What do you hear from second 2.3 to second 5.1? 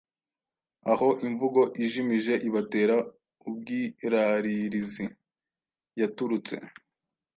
ibatera ubwiraririzi